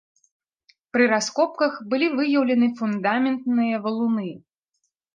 [0.97, 4.29] Пры раскопках былі выяўлены фундаментныя валуны.